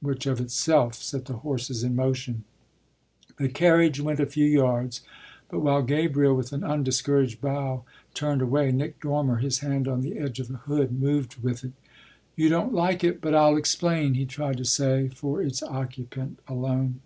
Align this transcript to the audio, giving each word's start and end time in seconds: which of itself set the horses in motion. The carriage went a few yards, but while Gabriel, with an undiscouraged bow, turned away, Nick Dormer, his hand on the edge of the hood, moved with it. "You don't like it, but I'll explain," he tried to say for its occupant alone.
which 0.00 0.26
of 0.26 0.40
itself 0.40 0.94
set 0.94 1.24
the 1.24 1.38
horses 1.38 1.82
in 1.82 1.96
motion. 1.96 2.44
The 3.38 3.48
carriage 3.48 4.00
went 4.00 4.20
a 4.20 4.26
few 4.26 4.44
yards, 4.44 5.00
but 5.48 5.58
while 5.58 5.82
Gabriel, 5.82 6.36
with 6.36 6.52
an 6.52 6.62
undiscouraged 6.62 7.40
bow, 7.40 7.82
turned 8.14 8.42
away, 8.42 8.70
Nick 8.70 9.00
Dormer, 9.00 9.38
his 9.38 9.58
hand 9.58 9.88
on 9.88 10.02
the 10.02 10.18
edge 10.20 10.38
of 10.38 10.46
the 10.46 10.58
hood, 10.58 10.92
moved 10.92 11.42
with 11.42 11.64
it. 11.64 11.72
"You 12.36 12.48
don't 12.48 12.72
like 12.72 13.02
it, 13.02 13.20
but 13.20 13.34
I'll 13.34 13.56
explain," 13.56 14.14
he 14.14 14.24
tried 14.24 14.58
to 14.58 14.64
say 14.64 15.08
for 15.12 15.42
its 15.42 15.64
occupant 15.64 16.38
alone. 16.46 17.00